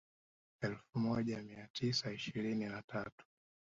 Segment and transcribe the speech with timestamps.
[0.61, 3.25] Elfu elfu moja mia tisa ishirini na tatu